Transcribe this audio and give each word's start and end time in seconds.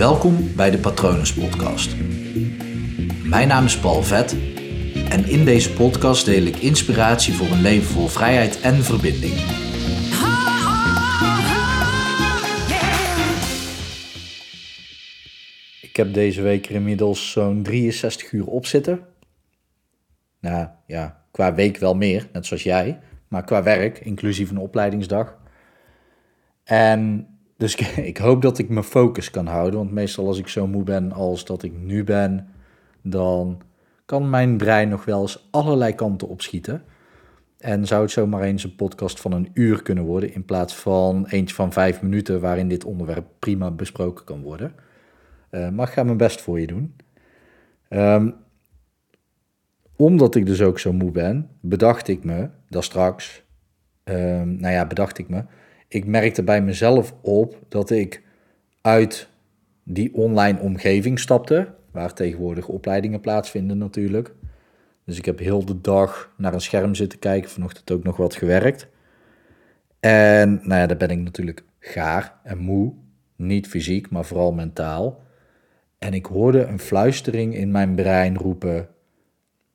Welkom 0.00 0.54
bij 0.56 0.70
de 0.70 0.78
Patronus 0.78 1.34
Podcast. 1.34 1.96
Mijn 3.24 3.48
naam 3.48 3.64
is 3.64 3.78
Paul 3.78 4.02
Vet 4.02 4.32
en 5.08 5.24
in 5.24 5.44
deze 5.44 5.72
podcast 5.72 6.24
deel 6.24 6.42
ik 6.42 6.56
inspiratie 6.56 7.34
voor 7.34 7.46
een 7.46 7.60
leven 7.60 7.86
vol 7.86 8.06
vrijheid 8.06 8.60
en 8.60 8.74
verbinding. 8.74 9.32
Ik 15.82 15.96
heb 15.96 16.14
deze 16.14 16.42
week 16.42 16.66
er 16.66 16.74
inmiddels 16.74 17.30
zo'n 17.30 17.62
63 17.62 18.32
uur 18.32 18.46
op 18.46 18.66
zitten. 18.66 19.06
Nou 20.40 20.68
ja, 20.86 21.24
qua 21.30 21.54
week 21.54 21.76
wel 21.76 21.94
meer, 21.94 22.28
net 22.32 22.46
zoals 22.46 22.62
jij, 22.62 22.98
maar 23.28 23.44
qua 23.44 23.62
werk, 23.62 23.98
inclusief 23.98 24.50
een 24.50 24.58
opleidingsdag. 24.58 25.38
En 26.64 27.29
dus 27.60 27.74
ik, 28.10 28.16
hoop 28.16 28.42
dat 28.42 28.58
ik 28.58 28.68
mijn 28.68 28.84
focus 28.84 29.30
kan 29.30 29.46
houden. 29.46 29.78
Want 29.78 29.92
meestal 29.92 30.26
als 30.26 30.38
ik 30.38 30.48
zo 30.48 30.66
moe 30.66 30.82
ben 30.82 31.12
als 31.12 31.44
dat 31.44 31.62
ik 31.62 31.72
nu 31.72 32.04
ben, 32.04 32.48
dan 33.02 33.62
kan 34.04 34.30
mijn 34.30 34.56
brein 34.56 34.88
nog 34.88 35.04
wel 35.04 35.20
eens 35.20 35.48
allerlei 35.50 35.94
kanten 35.94 36.28
opschieten. 36.28 36.82
En 37.58 37.86
zou 37.86 38.02
het 38.02 38.10
zomaar 38.10 38.42
eens 38.42 38.64
een 38.64 38.76
podcast 38.76 39.20
van 39.20 39.32
een 39.32 39.50
uur 39.54 39.82
kunnen 39.82 40.04
worden, 40.04 40.34
in 40.34 40.44
plaats 40.44 40.76
van 40.76 41.26
eentje 41.26 41.54
van 41.54 41.72
vijf 41.72 42.02
minuten 42.02 42.40
waarin 42.40 42.68
dit 42.68 42.84
onderwerp 42.84 43.26
prima 43.38 43.70
besproken 43.70 44.24
kan 44.24 44.42
worden. 44.42 44.74
Uh, 45.50 45.68
maar 45.68 45.86
ik 45.86 45.92
ga 45.92 46.02
mijn 46.02 46.16
best 46.16 46.40
voor 46.40 46.60
je 46.60 46.66
doen. 46.66 46.94
Um, 47.88 48.34
omdat 49.96 50.34
ik 50.34 50.46
dus 50.46 50.62
ook 50.62 50.78
zo 50.78 50.92
moe 50.92 51.10
ben, 51.10 51.50
bedacht 51.60 52.08
ik 52.08 52.24
me, 52.24 52.48
dat 52.68 52.84
straks, 52.84 53.42
um, 54.04 54.60
nou 54.60 54.74
ja, 54.74 54.86
bedacht 54.86 55.18
ik 55.18 55.28
me, 55.28 55.44
ik 55.90 56.06
merkte 56.06 56.42
bij 56.42 56.62
mezelf 56.62 57.14
op 57.20 57.58
dat 57.68 57.90
ik 57.90 58.22
uit 58.80 59.28
die 59.82 60.14
online 60.14 60.58
omgeving 60.58 61.18
stapte, 61.18 61.74
waar 61.90 62.12
tegenwoordig 62.12 62.68
opleidingen 62.68 63.20
plaatsvinden 63.20 63.78
natuurlijk. 63.78 64.34
Dus 65.04 65.18
ik 65.18 65.24
heb 65.24 65.38
heel 65.38 65.64
de 65.64 65.80
dag 65.80 66.32
naar 66.36 66.54
een 66.54 66.60
scherm 66.60 66.94
zitten 66.94 67.18
kijken, 67.18 67.50
vanochtend 67.50 67.90
ook 67.90 68.02
nog 68.02 68.16
wat 68.16 68.34
gewerkt. 68.34 68.88
En 70.00 70.50
nou 70.50 70.80
ja, 70.80 70.86
daar 70.86 70.96
ben 70.96 71.10
ik 71.10 71.18
natuurlijk 71.18 71.64
gaar 71.78 72.40
en 72.42 72.58
moe, 72.58 72.92
niet 73.36 73.68
fysiek, 73.68 74.10
maar 74.10 74.24
vooral 74.24 74.52
mentaal. 74.52 75.22
En 75.98 76.14
ik 76.14 76.26
hoorde 76.26 76.64
een 76.64 76.78
fluistering 76.78 77.54
in 77.54 77.70
mijn 77.70 77.94
brein 77.94 78.36
roepen: 78.36 78.88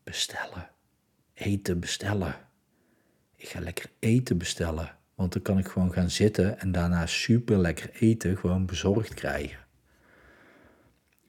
bestellen, 0.03 0.69
eten 1.33 1.79
bestellen. 1.79 2.35
Ik 3.35 3.47
ga 3.47 3.59
lekker 3.59 3.89
eten 3.99 4.37
bestellen. 4.37 4.95
Want 5.15 5.33
dan 5.33 5.41
kan 5.41 5.57
ik 5.57 5.67
gewoon 5.67 5.93
gaan 5.93 6.09
zitten 6.09 6.59
en 6.59 6.71
daarna 6.71 7.05
super 7.05 7.57
lekker 7.57 7.89
eten 7.99 8.37
gewoon 8.37 8.65
bezorgd 8.65 9.13
krijgen. 9.13 9.65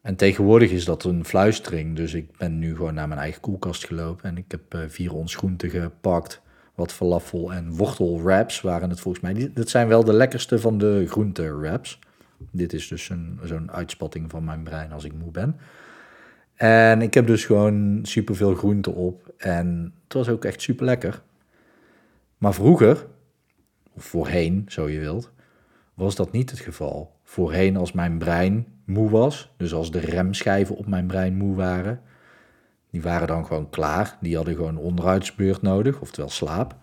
En 0.03 0.17
tegenwoordig 0.17 0.71
is 0.71 0.85
dat 0.85 1.05
een 1.05 1.25
fluistering, 1.25 1.97
dus 1.97 2.15
ik 2.15 2.37
ben 2.37 2.59
nu 2.59 2.77
gewoon 2.77 2.95
naar 2.95 3.09
mijn 3.09 3.21
eigen 3.21 3.41
koelkast 3.41 3.87
gelopen 3.87 4.25
en 4.25 4.37
ik 4.37 4.51
heb 4.51 4.75
uh, 4.75 4.81
vier 4.87 5.15
ons 5.15 5.35
groenten 5.35 5.71
gepakt, 5.71 6.41
wat 6.75 6.93
falafel 6.93 7.53
en 7.53 7.77
wortelwraps 7.77 8.61
waren 8.61 8.91
het 8.91 9.01
volgens 9.01 9.23
mij. 9.23 9.51
Dat 9.55 9.69
zijn 9.69 9.89
wel 9.89 10.05
de 10.05 10.13
lekkerste 10.13 10.59
van 10.59 10.79
de 10.79 11.05
groentewraps. 11.09 11.99
Dit 12.51 12.73
is 12.73 12.89
dus 12.89 13.11
zo'n 13.43 13.71
uitspatting 13.73 14.31
van 14.31 14.45
mijn 14.45 14.63
brein 14.63 14.93
als 14.93 15.05
ik 15.05 15.13
moe 15.13 15.31
ben. 15.31 15.57
En 16.55 17.03
ik 17.03 17.15
heb 17.15 17.27
dus 17.27 17.45
gewoon 17.45 17.99
superveel 18.03 18.55
groenten 18.55 18.95
op 18.95 19.35
en 19.37 19.95
het 20.05 20.13
was 20.13 20.29
ook 20.29 20.45
echt 20.45 20.63
super 20.63 20.85
lekker. 20.85 21.23
Maar 22.39 22.55
vroeger 22.55 23.07
of 23.97 24.05
voorheen, 24.05 24.65
zo 24.69 24.89
je 24.89 24.99
wilt, 24.99 25.33
was 25.95 26.15
dat 26.15 26.33
niet 26.33 26.51
het 26.51 26.61
geval. 26.61 27.15
Voorheen 27.23 27.77
als 27.77 27.93
mijn 27.93 28.19
brein 28.19 28.67
moe 28.85 29.11
was, 29.11 29.51
dus 29.57 29.75
als 29.75 29.91
de 29.91 30.01
remschijven 30.01 30.77
op 30.77 30.87
mijn 30.87 31.07
brein 31.07 31.37
moe 31.37 31.55
waren, 31.55 32.01
die 32.97 33.05
waren 33.05 33.27
dan 33.27 33.47
gewoon 33.47 33.71
klaar. 33.71 34.17
Die 34.21 34.37
hadden 34.37 34.55
gewoon 34.55 34.77
onderuitsbeurt 34.77 35.63
nodig, 35.63 36.01
oftewel 36.01 36.31
slaap. 36.31 36.77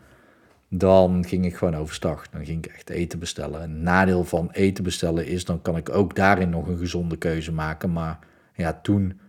Dan 0.70 1.26
ging 1.26 1.46
ik 1.46 1.56
gewoon 1.56 1.76
overstag. 1.76 2.30
Dan 2.30 2.46
ging 2.46 2.66
ik 2.66 2.72
echt 2.72 2.90
eten 2.90 3.20
bestellen. 3.20 3.62
En 3.62 3.70
het 3.72 3.80
nadeel 3.80 4.24
van 4.24 4.50
eten 4.52 4.84
bestellen 4.84 5.26
is, 5.28 5.46
dan 5.46 5.62
kan 5.62 5.78
ik 5.78 5.90
ook 5.90 6.16
daarin 6.16 6.50
nog 6.50 6.68
een 6.68 6.78
gezonde 6.78 7.18
keuze 7.18 7.52
maken. 7.52 7.92
Maar 7.92 8.20
ja, 8.56 8.80
toen 8.82 9.20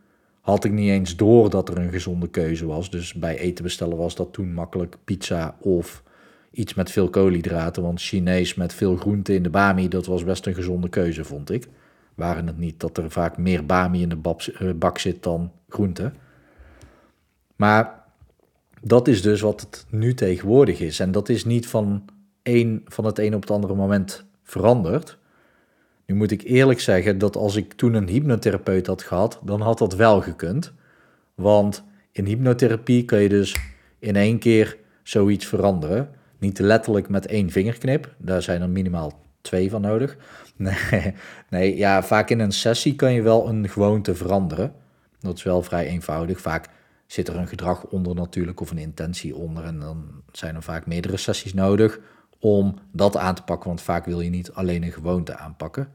had 0.40 0.64
ik 0.64 0.72
niet 0.72 0.90
eens 0.90 1.16
door 1.16 1.50
dat 1.50 1.68
er 1.68 1.78
een 1.78 1.90
gezonde 1.90 2.28
keuze 2.28 2.66
was. 2.66 2.90
Dus 2.90 3.14
bij 3.14 3.38
eten 3.38 3.64
bestellen 3.64 3.96
was 3.96 4.14
dat 4.14 4.32
toen 4.32 4.52
makkelijk 4.52 4.96
pizza 5.04 5.56
of 5.60 6.02
iets 6.54 6.74
met 6.74 6.90
veel 6.90 7.10
koolhydraten. 7.10 7.82
Want 7.82 8.00
Chinees 8.00 8.54
met 8.54 8.72
veel 8.72 8.96
groente 8.96 9.34
in 9.34 9.42
de 9.42 9.50
bami, 9.50 9.88
dat 9.88 10.06
was 10.06 10.24
best 10.24 10.46
een 10.46 10.54
gezonde 10.54 10.88
keuze, 10.88 11.24
vond 11.24 11.50
ik. 11.50 11.68
Waren 12.14 12.46
het 12.46 12.58
niet 12.58 12.80
dat 12.80 12.98
er 12.98 13.10
vaak 13.10 13.38
meer 13.38 13.66
bami 13.66 14.02
in 14.02 14.08
de 14.08 14.34
eh, 14.58 14.70
bak 14.74 14.98
zit 14.98 15.22
dan 15.22 15.52
groente. 15.68 16.12
Maar 17.56 18.04
dat 18.80 19.08
is 19.08 19.22
dus 19.22 19.40
wat 19.40 19.60
het 19.60 19.86
nu 19.90 20.14
tegenwoordig 20.14 20.80
is. 20.80 21.00
En 21.00 21.12
dat 21.12 21.28
is 21.28 21.44
niet 21.44 21.66
van, 21.66 22.04
van 22.84 23.04
het 23.04 23.18
een 23.18 23.34
op 23.34 23.40
het 23.40 23.50
andere 23.50 23.74
moment 23.74 24.24
veranderd. 24.42 25.18
Nu 26.06 26.14
moet 26.14 26.30
ik 26.30 26.42
eerlijk 26.42 26.80
zeggen 26.80 27.18
dat 27.18 27.36
als 27.36 27.56
ik 27.56 27.72
toen 27.72 27.94
een 27.94 28.08
hypnotherapeut 28.08 28.86
had 28.86 29.02
gehad, 29.02 29.40
dan 29.44 29.60
had 29.60 29.78
dat 29.78 29.94
wel 29.94 30.20
gekund. 30.20 30.72
Want 31.34 31.84
in 32.12 32.24
hypnotherapie 32.24 33.04
kan 33.04 33.20
je 33.22 33.28
dus 33.28 33.56
in 33.98 34.16
één 34.16 34.38
keer 34.38 34.76
zoiets 35.02 35.46
veranderen. 35.46 36.10
Niet 36.38 36.58
letterlijk 36.58 37.08
met 37.08 37.26
één 37.26 37.50
vingerknip, 37.50 38.14
daar 38.18 38.42
zijn 38.42 38.62
er 38.62 38.68
minimaal 38.68 39.22
twee 39.40 39.70
van 39.70 39.80
nodig. 39.80 40.16
Nee, 40.56 41.14
nee, 41.50 41.76
ja, 41.76 42.02
vaak 42.02 42.30
in 42.30 42.40
een 42.40 42.52
sessie 42.52 42.94
kan 42.94 43.12
je 43.12 43.22
wel 43.22 43.48
een 43.48 43.68
gewoonte 43.68 44.14
veranderen. 44.14 44.74
Dat 45.20 45.36
is 45.36 45.42
wel 45.42 45.62
vrij 45.62 45.86
eenvoudig. 45.86 46.40
Vaak 46.40 46.68
zit 47.06 47.28
er 47.28 47.36
een 47.36 47.48
gedrag 47.48 47.84
onder 47.84 48.14
natuurlijk 48.14 48.60
of 48.60 48.70
een 48.70 48.78
intentie 48.78 49.36
onder. 49.36 49.64
En 49.64 49.80
dan 49.80 50.22
zijn 50.32 50.54
er 50.54 50.62
vaak 50.62 50.86
meerdere 50.86 51.16
sessies 51.16 51.54
nodig 51.54 52.00
om 52.38 52.74
dat 52.92 53.16
aan 53.16 53.34
te 53.34 53.42
pakken. 53.42 53.68
Want 53.68 53.82
vaak 53.82 54.04
wil 54.04 54.20
je 54.20 54.30
niet 54.30 54.52
alleen 54.52 54.82
een 54.82 54.92
gewoonte 54.92 55.36
aanpakken. 55.36 55.88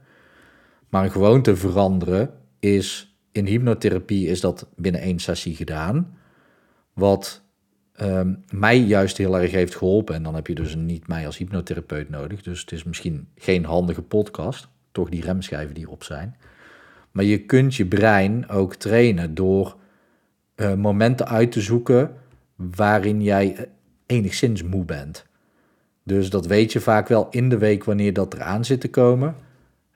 Maar 0.88 1.04
een 1.04 1.10
gewoonte 1.10 1.56
veranderen 1.56 2.30
is 2.58 3.14
in 3.32 3.46
hypnotherapie 3.46 4.26
is 4.26 4.40
dat 4.40 4.66
binnen 4.76 5.00
één 5.00 5.18
sessie 5.18 5.54
gedaan. 5.54 6.16
Wat 6.92 7.42
um, 8.02 8.44
mij 8.50 8.78
juist 8.78 9.16
heel 9.16 9.38
erg 9.38 9.50
heeft 9.50 9.76
geholpen. 9.76 10.14
En 10.14 10.22
dan 10.22 10.34
heb 10.34 10.46
je 10.46 10.54
dus 10.54 10.74
niet 10.74 11.08
mij 11.08 11.26
als 11.26 11.36
hypnotherapeut 11.36 12.10
nodig. 12.10 12.42
Dus 12.42 12.60
het 12.60 12.72
is 12.72 12.84
misschien 12.84 13.28
geen 13.36 13.64
handige 13.64 14.02
podcast. 14.02 14.68
Toch 14.92 15.08
die 15.08 15.22
remschijven 15.22 15.74
die 15.74 15.84
erop 15.84 16.04
zijn. 16.04 16.36
Maar 17.10 17.24
je 17.24 17.38
kunt 17.38 17.74
je 17.74 17.86
brein 17.86 18.48
ook 18.48 18.74
trainen 18.74 19.34
door 19.34 19.76
uh, 20.56 20.74
momenten 20.74 21.28
uit 21.28 21.52
te 21.52 21.60
zoeken 21.60 22.14
waarin 22.56 23.22
jij 23.22 23.68
enigszins 24.06 24.62
moe 24.62 24.84
bent. 24.84 25.26
Dus 26.02 26.30
dat 26.30 26.46
weet 26.46 26.72
je 26.72 26.80
vaak 26.80 27.08
wel 27.08 27.28
in 27.30 27.48
de 27.48 27.58
week 27.58 27.84
wanneer 27.84 28.12
dat 28.12 28.34
eraan 28.34 28.64
zit 28.64 28.80
te 28.80 28.90
komen. 28.90 29.34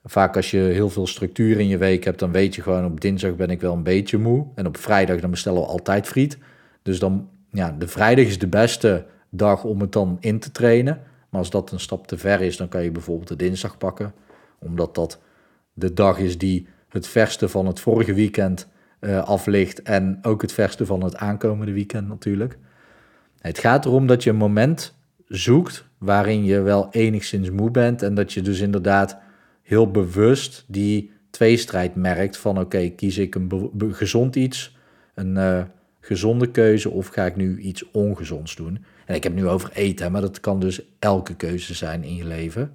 Vaak 0.05 0.37
als 0.37 0.51
je 0.51 0.59
heel 0.59 0.91
veel 0.91 1.07
structuur 1.07 1.61
in 1.61 1.69
je 1.69 1.79
week 1.79 2.05
hebt, 2.05 2.19
dan 2.19 2.33
weet 2.33 2.55
je 2.55 2.63
gewoon 2.63 2.85
op 2.85 3.01
dinsdag 3.01 3.37
ben 3.37 3.51
ik 3.51 3.61
wel 3.61 3.73
een 3.73 3.83
beetje 3.83 4.19
moe. 4.19 4.47
En 4.55 4.67
op 4.67 4.77
vrijdag 4.77 5.21
dan 5.21 5.31
bestellen 5.31 5.61
we 5.61 5.67
altijd 5.67 6.07
friet. 6.07 6.39
Dus 6.83 6.99
dan 6.99 7.29
ja, 7.55 7.75
de 7.79 7.89
vrijdag 7.89 8.25
is 8.25 8.39
de 8.39 8.49
beste 8.49 9.07
dag 9.31 9.65
om 9.65 9.81
het 9.81 9.93
dan 9.93 10.17
in 10.21 10.39
te 10.39 10.51
trainen. 10.51 11.01
Maar 11.29 11.41
als 11.41 11.51
dat 11.51 11.73
een 11.73 11.81
stap 11.81 12.07
te 12.07 12.19
ver 12.19 12.41
is, 12.41 12.57
dan 12.57 12.69
kan 12.69 12.83
je 12.83 12.91
bijvoorbeeld 12.91 13.29
de 13.29 13.37
dinsdag 13.37 13.79
pakken. 13.79 14.15
Omdat 14.59 14.95
dat 14.95 15.21
de 15.73 15.93
dag 15.93 16.19
is 16.19 16.39
die 16.39 16.67
het 16.89 17.07
verste 17.07 17.49
van 17.49 17.67
het 17.67 17.81
vorige 17.81 18.15
weekend 18.15 18.69
uh. 19.01 19.69
En 19.85 20.19
ook 20.23 20.43
het 20.43 20.53
verste 20.53 20.87
van 20.87 21.05
het 21.05 21.17
aankomende 21.17 21.73
weekend 21.73 22.09
natuurlijk. 22.09 22.59
Het 23.41 23.59
gaat 23.59 23.85
erom 23.85 24.07
dat 24.07 24.23
je 24.23 24.31
een 24.31 24.37
moment 24.37 24.95
zoekt 25.29 25.85
waarin 25.99 26.45
je 26.45 26.61
wel 26.61 26.89
enigszins 26.91 27.51
moe 27.51 27.71
bent. 27.71 28.03
En 28.03 28.15
dat 28.15 28.33
je 28.33 28.43
dus 28.43 28.61
inderdaad 28.61 29.19
heel 29.63 29.91
bewust 29.91 30.65
die 30.67 31.13
tweestrijd 31.31 31.95
merkt 31.95 32.37
van 32.37 32.59
oké, 32.59 32.89
kies 32.89 33.19
ik 33.19 33.35
een 33.35 33.71
gezond 33.79 34.37
iets, 34.37 34.77
een, 35.15 35.37
uh, 35.37 35.63
gezonde 36.05 36.51
keuze 36.51 36.91
of 36.91 37.07
ga 37.07 37.25
ik 37.25 37.37
nu 37.37 37.59
iets 37.59 37.91
ongezonds 37.91 38.57
doen? 38.57 38.85
En 39.07 39.15
ik 39.15 39.23
heb 39.23 39.35
nu 39.35 39.49
over 39.49 39.71
eten, 39.73 40.13
maar 40.13 40.21
dat 40.21 40.41
kan 40.41 40.61
dus 40.61 40.81
elke 40.99 41.35
keuze 41.35 41.75
zijn 41.75 42.05
in 42.05 42.15
je 42.15 42.25
leven. 42.25 42.75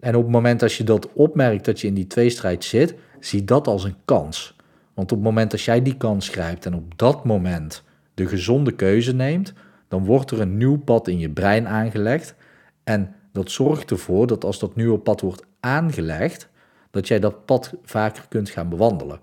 En 0.00 0.16
op 0.16 0.22
het 0.22 0.32
moment 0.32 0.62
als 0.62 0.76
je 0.76 0.84
dat 0.84 1.12
opmerkt 1.12 1.64
dat 1.64 1.80
je 1.80 1.86
in 1.86 1.94
die 1.94 2.06
tweestrijd 2.06 2.64
zit, 2.64 2.94
zie 3.20 3.44
dat 3.44 3.66
als 3.66 3.84
een 3.84 3.96
kans. 4.04 4.56
Want 4.94 5.12
op 5.12 5.18
het 5.18 5.26
moment 5.26 5.50
dat 5.50 5.62
jij 5.62 5.82
die 5.82 5.96
kans 5.96 6.28
grijpt 6.28 6.66
en 6.66 6.74
op 6.74 6.98
dat 6.98 7.24
moment 7.24 7.82
de 8.14 8.26
gezonde 8.26 8.72
keuze 8.72 9.14
neemt, 9.14 9.52
dan 9.88 10.04
wordt 10.04 10.30
er 10.30 10.40
een 10.40 10.56
nieuw 10.56 10.78
pad 10.78 11.08
in 11.08 11.18
je 11.18 11.30
brein 11.30 11.68
aangelegd. 11.68 12.34
En 12.84 13.14
dat 13.32 13.50
zorgt 13.50 13.90
ervoor 13.90 14.26
dat 14.26 14.44
als 14.44 14.58
dat 14.58 14.76
nieuwe 14.76 14.98
pad 14.98 15.20
wordt 15.20 15.44
aangelegd, 15.60 16.48
dat 16.90 17.08
jij 17.08 17.18
dat 17.18 17.44
pad 17.44 17.74
vaker 17.82 18.24
kunt 18.28 18.50
gaan 18.50 18.68
bewandelen. 18.68 19.20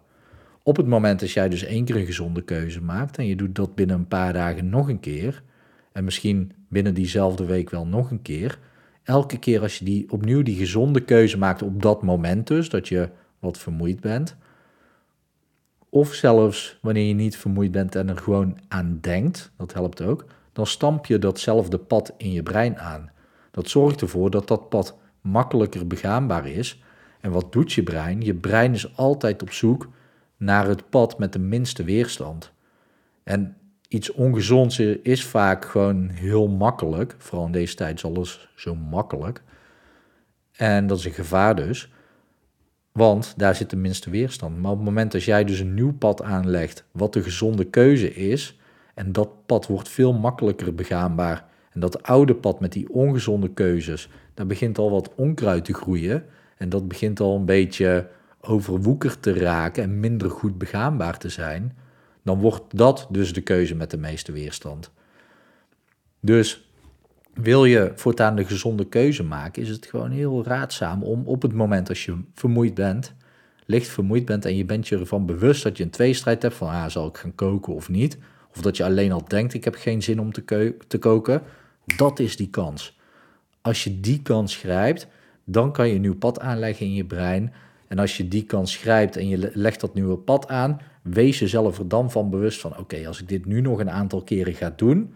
Op 0.70 0.78
het 0.78 0.88
moment 0.88 1.20
dat 1.20 1.32
jij 1.32 1.50
dus 1.50 1.64
één 1.64 1.86
keer 1.86 1.96
een 1.96 2.06
gezonde 2.06 2.42
keuze 2.42 2.82
maakt 2.82 3.18
en 3.18 3.26
je 3.26 3.36
doet 3.36 3.56
dat 3.56 3.76
binnen 3.76 3.96
een 3.96 4.08
paar 4.08 4.34
dagen 4.34 4.70
nog 4.70 4.90
een 4.90 5.00
keer, 5.00 5.44
en 5.92 6.04
misschien 6.04 6.52
binnen 6.68 6.94
diezelfde 6.94 7.46
week 7.46 7.70
wel 7.70 7.86
nog 7.88 8.12
een 8.12 8.22
keer, 8.22 8.60
elke 9.04 9.38
keer 9.38 9.62
als 9.62 9.78
je 9.78 9.86
die, 9.86 10.12
opnieuw 10.12 10.42
die 10.42 10.56
gezonde 10.56 11.00
keuze 11.00 11.38
maakt 11.38 11.62
op 11.62 11.82
dat 11.82 12.04
moment 12.04 12.48
dus, 12.48 12.70
dat 12.70 12.88
je 12.88 13.10
wat 13.40 13.58
vermoeid 13.58 14.00
bent. 14.00 14.36
Of 15.90 16.14
zelfs 16.14 16.80
wanneer 16.82 17.08
je 17.08 17.14
niet 17.14 17.38
vermoeid 17.38 17.72
bent 17.72 17.96
en 17.96 18.10
er 18.10 18.18
gewoon 18.18 18.58
aan 18.68 18.98
denkt, 19.02 19.52
dat 19.58 19.74
helpt 19.74 20.02
ook, 20.02 20.26
dan 20.54 20.68
stamp 20.68 21.06
je 21.06 21.20
datzelfde 21.20 21.78
pad 21.78 22.14
in 22.18 22.32
je 22.32 22.44
brein 22.44 22.80
aan. 22.80 23.12
Dat 23.52 23.70
zorgt 23.70 24.02
ervoor 24.02 24.30
dat 24.30 24.48
dat 24.48 24.70
pad 24.70 24.98
makkelijker 25.22 25.88
begaanbaar 25.88 26.48
is. 26.48 26.84
En 27.22 27.32
wat 27.32 27.52
doet 27.52 27.74
je 27.74 27.84
brein? 27.84 28.22
Je 28.22 28.34
brein 28.34 28.74
is 28.74 28.98
altijd 28.98 29.42
op 29.42 29.52
zoek 29.52 29.88
naar 30.40 30.68
het 30.68 30.90
pad 30.90 31.20
met 31.20 31.34
de 31.34 31.40
minste 31.40 31.84
weerstand. 31.84 32.52
En 33.24 33.58
iets 33.88 34.12
ongezonds 34.12 34.80
is 34.80 35.26
vaak 35.26 35.66
gewoon 35.66 36.10
heel 36.10 36.48
makkelijk. 36.48 37.16
Vooral 37.18 37.46
in 37.46 37.52
deze 37.52 37.76
tijd 37.76 37.96
is 37.96 38.06
alles 38.06 38.50
zo 38.56 38.76
makkelijk. 38.76 39.42
En 40.52 40.88
dat 40.88 40.98
is 40.98 41.06
een 41.06 41.12
gevaar 41.12 41.56
dus. 41.56 41.92
Want 42.92 43.34
daar 43.38 43.56
zit 43.56 43.70
de 43.70 43.76
minste 43.76 44.10
weerstand. 44.10 44.58
Maar 44.58 44.72
op 44.72 44.78
het 44.78 44.86
moment 44.86 45.12
dat 45.12 45.24
jij 45.24 45.44
dus 45.44 45.60
een 45.60 45.74
nieuw 45.74 45.94
pad 45.94 46.24
aanlegt, 46.24 46.86
wat 46.92 47.14
de 47.14 47.24
gezonde 47.24 47.66
keuze 47.66 48.14
is, 48.14 48.60
en 48.94 49.12
dat 49.12 49.46
pad 49.46 49.68
wordt 49.68 49.90
veel 49.90 50.14
makkelijker 50.14 50.76
begaanbaar. 50.76 51.46
En 51.70 51.80
dat 51.80 52.04
oude 52.04 52.36
pad 52.36 52.60
met 52.60 52.72
die 52.72 52.90
ongezonde 52.90 53.50
keuzes, 53.50 54.10
daar 54.34 54.46
begint 54.46 54.78
al 54.78 54.92
wat 54.92 55.16
onkruid 55.16 55.66
te 55.66 55.74
groeien. 55.74 56.26
En 56.58 56.70
dat 56.70 56.88
begint 56.88 57.20
al 57.20 57.36
een 57.36 57.46
beetje 57.46 58.08
overwoekerd 58.42 59.22
te 59.22 59.34
raken 59.34 59.84
en 59.84 60.00
minder 60.00 60.30
goed 60.30 60.58
begaanbaar 60.58 61.18
te 61.18 61.30
zijn. 61.30 61.78
Dan 62.24 62.40
wordt 62.40 62.78
dat 62.78 63.08
dus 63.10 63.34
de 63.34 63.42
keuze 63.42 63.76
met 63.76 63.92
de 63.92 63.98
meeste 63.98 64.32
weerstand. 64.32 64.92
Dus 66.20 66.70
wil 67.34 67.66
je 67.66 67.92
voortaan 67.96 68.36
de 68.36 68.46
gezonde 68.46 68.88
keuze 68.88 69.24
maken, 69.24 69.62
is 69.62 69.70
het 69.70 69.86
gewoon 69.86 70.12
heel 70.12 70.44
raadzaam 70.44 71.04
om 71.04 71.24
op 71.26 71.42
het 71.42 71.54
moment 71.54 71.90
als 71.90 72.06
je 72.06 72.18
vermoeid 72.34 72.74
bent, 72.74 73.14
licht 73.66 73.88
vermoeid 73.88 74.26
bent 74.26 74.46
en 74.46 74.56
je 74.56 74.66
bent 74.66 74.88
je 74.88 74.98
ervan 74.98 75.26
bewust 75.26 75.64
dat 75.64 75.78
je 75.78 75.84
een 75.84 75.90
tweestrijd 75.90 76.42
hebt 76.42 76.56
van 76.56 76.70
ah, 76.70 76.90
zal 76.90 77.08
ik 77.08 77.18
gaan 77.18 77.36
koken 77.36 77.74
of 77.74 77.90
niet, 77.90 78.18
of 78.56 78.62
dat 78.62 78.78
je 78.78 78.84
alleen 78.84 79.12
al 79.12 79.24
denkt 79.28 79.54
ik 79.54 79.64
heb 79.64 79.76
geen 79.76 80.04
zin 80.04 80.20
om 80.20 80.32
te, 80.32 80.76
te 80.88 80.98
koken, 80.98 81.42
dat 81.98 82.20
is 82.20 82.36
die 82.36 82.50
kans. 82.50 83.00
Als 83.62 83.84
je 83.84 84.00
die 84.00 84.22
kans 84.22 84.56
grijpt, 84.56 85.08
dan 85.46 85.72
kan 85.72 85.88
je 85.88 85.96
een 85.96 86.02
nieuw 86.02 86.18
pad 86.18 86.40
aanleggen 86.40 86.86
in 86.86 86.94
je 86.94 87.06
brein. 87.06 87.54
En 87.90 88.00
als 88.00 88.18
je 88.18 88.28
die 88.28 88.46
kans 88.46 88.76
grijpt 88.76 89.18
en 89.18 89.28
je 89.28 89.52
legt 89.54 89.80
dat 89.80 89.94
nieuwe 89.94 90.18
pad 90.18 90.48
aan, 90.48 90.82
wees 91.04 91.40
jezelf 91.40 91.78
er 91.80 91.88
dan 91.88 92.12
van 92.12 92.30
bewust 92.30 92.60
van: 92.60 92.78
oké, 92.78 93.08
als 93.08 93.22
ik 93.22 93.28
dit 93.28 93.46
nu 93.46 93.62
nog 93.62 93.80
een 93.80 93.90
aantal 93.90 94.24
keren 94.24 94.54
ga 94.54 94.74
doen, 94.76 95.14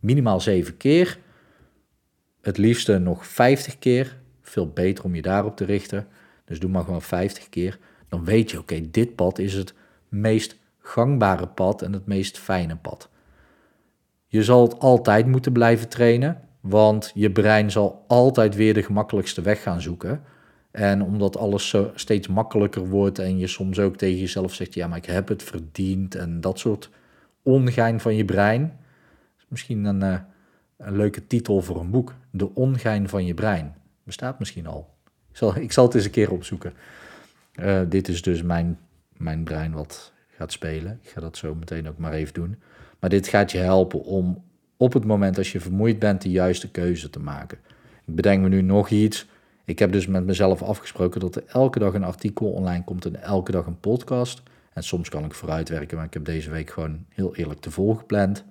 minimaal 0.00 0.40
zeven 0.40 0.76
keer, 0.76 1.18
het 2.40 2.58
liefste 2.58 2.98
nog 2.98 3.26
50 3.26 3.78
keer. 3.78 4.16
Veel 4.42 4.68
beter 4.68 5.04
om 5.04 5.14
je 5.14 5.22
daarop 5.22 5.56
te 5.56 5.64
richten. 5.64 6.06
Dus 6.44 6.60
doe 6.60 6.70
maar 6.70 6.84
gewoon 6.84 7.02
50 7.02 7.48
keer. 7.48 7.78
Dan 8.08 8.24
weet 8.24 8.50
je, 8.50 8.58
oké, 8.58 8.90
dit 8.90 9.14
pad 9.14 9.38
is 9.38 9.54
het 9.54 9.74
meest 10.08 10.56
gangbare 10.78 11.46
pad 11.46 11.82
en 11.82 11.92
het 11.92 12.06
meest 12.06 12.38
fijne 12.38 12.76
pad. 12.76 13.08
Je 14.26 14.44
zal 14.44 14.62
het 14.62 14.78
altijd 14.78 15.26
moeten 15.26 15.52
blijven 15.52 15.88
trainen, 15.88 16.40
want 16.60 17.10
je 17.14 17.30
brein 17.30 17.70
zal 17.70 18.04
altijd 18.08 18.54
weer 18.54 18.74
de 18.74 18.82
gemakkelijkste 18.82 19.42
weg 19.42 19.62
gaan 19.62 19.80
zoeken. 19.80 20.22
En 20.74 21.02
omdat 21.02 21.36
alles 21.36 21.76
steeds 21.94 22.28
makkelijker 22.28 22.88
wordt 22.88 23.18
en 23.18 23.38
je 23.38 23.46
soms 23.46 23.78
ook 23.78 23.96
tegen 23.96 24.18
jezelf 24.18 24.54
zegt, 24.54 24.74
ja, 24.74 24.86
maar 24.86 24.98
ik 24.98 25.04
heb 25.04 25.28
het 25.28 25.42
verdiend 25.42 26.14
en 26.14 26.40
dat 26.40 26.58
soort 26.58 26.90
ongein 27.42 28.00
van 28.00 28.16
je 28.16 28.24
brein. 28.24 28.78
Misschien 29.48 29.84
een, 29.84 30.00
uh, 30.00 30.18
een 30.76 30.96
leuke 30.96 31.26
titel 31.26 31.62
voor 31.62 31.80
een 31.80 31.90
boek. 31.90 32.14
De 32.30 32.54
ongein 32.54 33.08
van 33.08 33.26
je 33.26 33.34
brein. 33.34 33.74
Bestaat 34.02 34.38
misschien 34.38 34.66
al. 34.66 34.94
Ik 35.30 35.36
zal, 35.36 35.56
ik 35.56 35.72
zal 35.72 35.84
het 35.84 35.94
eens 35.94 36.04
een 36.04 36.10
keer 36.10 36.30
opzoeken. 36.30 36.72
Uh, 37.60 37.80
dit 37.88 38.08
is 38.08 38.22
dus 38.22 38.42
mijn, 38.42 38.78
mijn 39.16 39.44
brein 39.44 39.72
wat 39.72 40.12
gaat 40.28 40.52
spelen. 40.52 40.98
Ik 41.02 41.08
ga 41.08 41.20
dat 41.20 41.36
zo 41.36 41.54
meteen 41.54 41.88
ook 41.88 41.98
maar 41.98 42.12
even 42.12 42.34
doen. 42.34 42.56
Maar 42.98 43.10
dit 43.10 43.28
gaat 43.28 43.52
je 43.52 43.58
helpen 43.58 44.02
om 44.02 44.44
op 44.76 44.92
het 44.92 45.04
moment 45.04 45.38
als 45.38 45.52
je 45.52 45.60
vermoeid 45.60 45.98
bent 45.98 46.22
de 46.22 46.30
juiste 46.30 46.70
keuze 46.70 47.10
te 47.10 47.20
maken. 47.20 47.58
Ik 48.06 48.14
bedenk 48.14 48.42
me 48.42 48.48
nu 48.48 48.62
nog 48.62 48.88
iets. 48.88 49.26
Ik 49.64 49.78
heb 49.78 49.92
dus 49.92 50.06
met 50.06 50.24
mezelf 50.24 50.62
afgesproken 50.62 51.20
dat 51.20 51.36
er 51.36 51.44
elke 51.46 51.78
dag 51.78 51.94
een 51.94 52.04
artikel 52.04 52.52
online 52.52 52.84
komt 52.84 53.04
en 53.04 53.22
elke 53.22 53.52
dag 53.52 53.66
een 53.66 53.80
podcast. 53.80 54.42
En 54.72 54.82
soms 54.82 55.08
kan 55.08 55.24
ik 55.24 55.34
vooruitwerken, 55.34 55.96
maar 55.96 56.06
ik 56.06 56.14
heb 56.14 56.24
deze 56.24 56.50
week 56.50 56.70
gewoon 56.70 57.04
heel 57.08 57.36
eerlijk 57.36 57.60
te 57.60 57.70
vol 57.70 57.94
gepland. 57.94 58.44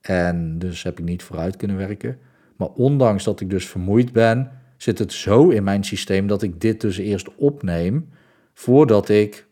En 0.00 0.58
dus 0.58 0.82
heb 0.82 0.98
ik 0.98 1.04
niet 1.04 1.22
vooruit 1.22 1.56
kunnen 1.56 1.76
werken. 1.76 2.18
Maar 2.56 2.68
ondanks 2.68 3.24
dat 3.24 3.40
ik 3.40 3.50
dus 3.50 3.68
vermoeid 3.68 4.12
ben, 4.12 4.50
zit 4.76 4.98
het 4.98 5.12
zo 5.12 5.48
in 5.48 5.64
mijn 5.64 5.84
systeem 5.84 6.26
dat 6.26 6.42
ik 6.42 6.60
dit 6.60 6.80
dus 6.80 6.98
eerst 6.98 7.34
opneem 7.34 8.08
voordat 8.54 9.08
ik, 9.08 9.46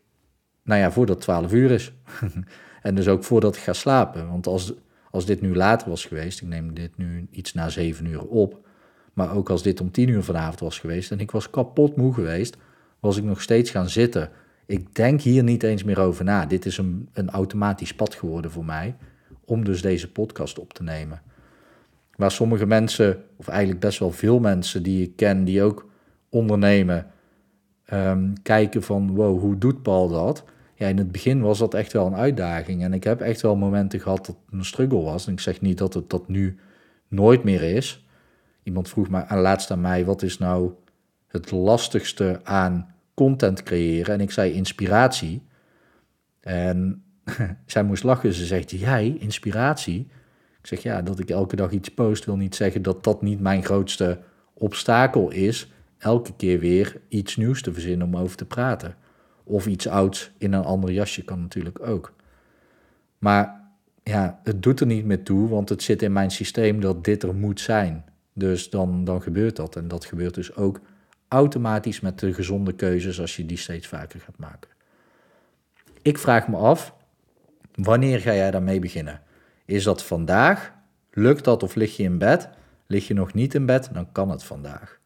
nou 0.63 0.79
ja, 0.79 0.91
voordat 0.91 1.21
12 1.21 1.53
uur 1.53 1.71
is. 1.71 1.93
en 2.81 2.95
dus 2.95 3.07
ook 3.07 3.23
voordat 3.23 3.55
ik 3.55 3.61
ga 3.61 3.73
slapen. 3.73 4.27
Want 4.27 4.47
als, 4.47 4.73
als 5.11 5.25
dit 5.25 5.41
nu 5.41 5.55
later 5.55 5.89
was 5.89 6.05
geweest, 6.05 6.41
ik 6.41 6.47
neem 6.47 6.73
dit 6.73 6.97
nu 6.97 7.27
iets 7.31 7.53
na 7.53 7.69
7 7.69 8.05
uur 8.05 8.21
op, 8.21 8.67
maar 9.19 9.35
ook 9.35 9.49
als 9.49 9.63
dit 9.63 9.81
om 9.81 9.91
10 9.91 10.09
uur 10.09 10.23
vanavond 10.23 10.59
was 10.59 10.79
geweest 10.79 11.11
en 11.11 11.19
ik 11.19 11.31
was 11.31 11.49
kapot 11.49 11.95
moe 11.95 12.13
geweest, 12.13 12.57
was 12.99 13.17
ik 13.17 13.23
nog 13.23 13.41
steeds 13.41 13.71
gaan 13.71 13.89
zitten. 13.89 14.29
Ik 14.65 14.95
denk 14.95 15.21
hier 15.21 15.43
niet 15.43 15.63
eens 15.63 15.83
meer 15.83 15.99
over 15.99 16.23
na. 16.25 16.45
Dit 16.45 16.65
is 16.65 16.77
een, 16.77 17.09
een 17.13 17.29
automatisch 17.29 17.93
pad 17.93 18.15
geworden 18.15 18.51
voor 18.51 18.65
mij 18.65 18.95
om 19.45 19.63
dus 19.63 19.81
deze 19.81 20.11
podcast 20.11 20.59
op 20.59 20.73
te 20.73 20.83
nemen. 20.83 21.21
Waar 22.15 22.31
sommige 22.31 22.65
mensen, 22.65 23.23
of 23.35 23.47
eigenlijk 23.47 23.79
best 23.79 23.99
wel 23.99 24.11
veel 24.11 24.39
mensen 24.39 24.83
die 24.83 25.03
ik 25.03 25.15
ken, 25.15 25.43
die 25.43 25.63
ook 25.63 25.89
ondernemen, 26.29 27.07
um, 27.93 28.33
kijken 28.41 28.83
van 28.83 29.15
wow, 29.15 29.39
hoe 29.39 29.57
doet 29.57 29.81
Paul 29.81 30.07
dat? 30.07 30.43
Ja, 30.75 30.87
in 30.87 30.97
het 30.97 31.11
begin 31.11 31.41
was 31.41 31.59
dat 31.59 31.73
echt 31.73 31.93
wel 31.93 32.05
een 32.05 32.15
uitdaging. 32.15 32.83
En 32.83 32.93
ik 32.93 33.03
heb 33.03 33.21
echt 33.21 33.41
wel 33.41 33.55
momenten 33.55 33.99
gehad 33.99 34.25
dat 34.25 34.35
het 34.45 34.53
een 34.59 34.65
struggle 34.65 35.01
was. 35.01 35.27
En 35.27 35.33
ik 35.33 35.39
zeg 35.39 35.61
niet 35.61 35.77
dat 35.77 35.93
het 35.93 36.09
dat 36.09 36.27
nu 36.27 36.57
nooit 37.07 37.43
meer 37.43 37.61
is. 37.61 38.03
Iemand 38.69 38.89
vroeg 38.89 39.09
me 39.09 39.25
aan 39.25 39.39
laatst 39.39 39.71
aan 39.71 39.81
mij, 39.81 40.05
wat 40.05 40.21
is 40.21 40.37
nou 40.37 40.71
het 41.27 41.51
lastigste 41.51 42.39
aan 42.43 42.93
content 43.13 43.63
creëren? 43.63 44.13
En 44.13 44.21
ik 44.21 44.31
zei 44.31 44.51
inspiratie. 44.51 45.41
En 46.39 47.03
zij 47.65 47.83
moest 47.83 48.03
lachen. 48.03 48.33
Ze 48.33 48.45
zegt, 48.45 48.71
jij, 48.71 49.15
inspiratie? 49.19 50.07
Ik 50.59 50.67
zeg, 50.67 50.83
ja, 50.83 51.01
dat 51.01 51.19
ik 51.19 51.29
elke 51.29 51.55
dag 51.55 51.71
iets 51.71 51.89
post 51.89 52.25
wil 52.25 52.35
niet 52.37 52.55
zeggen 52.55 52.81
dat 52.81 53.03
dat 53.03 53.21
niet 53.21 53.39
mijn 53.39 53.63
grootste 53.63 54.19
obstakel 54.53 55.31
is. 55.31 55.71
Elke 55.97 56.33
keer 56.35 56.59
weer 56.59 57.01
iets 57.07 57.35
nieuws 57.35 57.61
te 57.61 57.73
verzinnen 57.73 58.07
om 58.07 58.17
over 58.17 58.37
te 58.37 58.45
praten. 58.45 58.95
Of 59.43 59.67
iets 59.67 59.87
ouds 59.87 60.31
in 60.37 60.53
een 60.53 60.63
ander 60.63 60.91
jasje 60.91 61.23
kan 61.23 61.41
natuurlijk 61.41 61.87
ook. 61.87 62.13
Maar 63.17 63.71
ja, 64.03 64.39
het 64.43 64.63
doet 64.63 64.79
er 64.79 64.85
niet 64.85 65.05
meer 65.05 65.23
toe, 65.23 65.47
want 65.47 65.69
het 65.69 65.83
zit 65.83 66.01
in 66.01 66.13
mijn 66.13 66.31
systeem 66.31 66.81
dat 66.81 67.03
dit 67.03 67.23
er 67.23 67.35
moet 67.35 67.59
zijn. 67.59 68.03
Dus 68.39 68.69
dan, 68.69 69.03
dan 69.03 69.21
gebeurt 69.21 69.55
dat. 69.55 69.75
En 69.75 69.87
dat 69.87 70.05
gebeurt 70.05 70.33
dus 70.33 70.55
ook 70.55 70.79
automatisch 71.27 71.99
met 71.99 72.19
de 72.19 72.33
gezonde 72.33 72.73
keuzes 72.73 73.19
als 73.19 73.35
je 73.35 73.45
die 73.45 73.57
steeds 73.57 73.87
vaker 73.87 74.19
gaat 74.19 74.37
maken. 74.37 74.69
Ik 76.01 76.17
vraag 76.17 76.47
me 76.47 76.57
af, 76.57 76.97
Wanneer 77.83 78.19
ga 78.19 78.33
jij 78.33 78.51
daarmee 78.51 78.79
beginnen? 78.79 79.21
Is 79.65 79.83
dat 79.83 80.03
vandaag? 80.03 80.73
Lukt 81.11 81.43
dat 81.43 81.63
of 81.63 81.75
lig 81.75 81.97
je 81.97 82.03
in 82.03 82.17
bed? 82.17 82.49
Lig 82.87 83.07
je 83.07 83.13
nog 83.13 83.33
niet 83.33 83.53
in 83.53 83.65
bed? 83.65 83.89
Dan 83.93 84.11
kan 84.11 84.29
het 84.29 84.43
vandaag. 84.43 84.99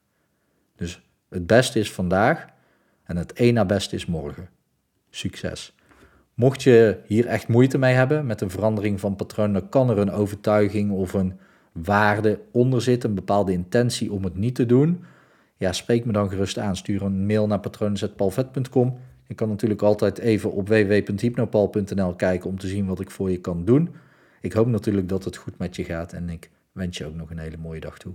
Dus 0.76 1.02
het 1.30 1.48
beste 1.48 1.80
is 1.80 1.92
vandaag 1.92 2.46
en 3.04 3.18
het 3.18 3.34
één 3.34 3.54
na 3.54 3.66
beste 3.66 3.96
is 3.96 4.06
morgen. 4.06 4.50
Succes. 5.10 5.76
Mocht 6.34 6.64
je 6.64 7.00
hier 7.06 7.26
echt 7.26 7.48
moeite 7.48 7.78
mee 7.78 7.94
hebben 7.94 8.26
met 8.26 8.42
een 8.42 8.50
verandering 8.50 9.00
van 9.00 9.16
patroon, 9.16 9.54
dan 9.54 9.70
kan 9.70 9.90
er 9.90 9.98
een 9.98 10.12
overtuiging 10.12 10.92
of 10.92 11.14
een 11.14 11.40
waarde 11.74 12.40
onder 12.52 12.82
zitten, 12.82 13.10
een 13.10 13.16
bepaalde 13.16 13.52
intentie 13.52 14.12
om 14.12 14.24
het 14.24 14.38
niet 14.38 14.56
te 14.56 14.66
doen. 14.66 15.04
Ja, 15.58 15.72
spreek 15.72 16.06
me 16.06 16.12
dan 16.12 16.30
gerust 16.30 16.58
aan. 16.58 16.76
Stuur 16.76 17.02
een 17.02 17.26
mail 17.26 17.48
naar 17.48 17.60
patroonzetpalvet.com 17.60 18.98
je 19.28 19.40
kan 19.40 19.50
natuurlijk 19.50 19.82
altijd 19.82 20.18
even 20.18 20.52
op 20.52 20.68
www.hypnopal.nl 20.68 22.16
kijken 22.16 22.50
om 22.50 22.60
te 22.60 22.68
zien 22.68 22.86
wat 22.86 23.00
ik 23.00 23.12
voor 23.12 23.32
je 23.32 23.40
kan 23.40 23.66
doen. 23.66 23.90
Ik 24.42 24.54
hoop 24.54 24.68
natuurlijk 24.68 25.10
dat 25.10 25.24
het 25.24 25.36
goed 25.36 25.58
met 25.58 25.76
je 25.76 25.84
gaat 25.84 26.14
en 26.14 26.30
ik 26.30 26.50
wens 26.72 26.98
je 26.98 27.06
ook 27.06 27.16
nog 27.16 27.30
een 27.30 27.38
hele 27.38 27.58
mooie 27.58 27.80
dag 27.80 27.98
toe. 27.98 28.14